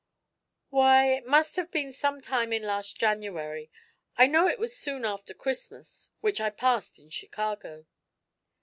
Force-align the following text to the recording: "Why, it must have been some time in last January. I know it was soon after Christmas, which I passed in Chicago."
"Why, 0.71 1.11
it 1.13 1.27
must 1.27 1.57
have 1.57 1.69
been 1.69 1.91
some 1.91 2.21
time 2.21 2.51
in 2.51 2.63
last 2.63 2.97
January. 2.97 3.69
I 4.17 4.25
know 4.25 4.47
it 4.47 4.57
was 4.57 4.75
soon 4.75 5.05
after 5.05 5.35
Christmas, 5.35 6.09
which 6.21 6.41
I 6.41 6.49
passed 6.49 6.97
in 6.97 7.11
Chicago." 7.11 7.85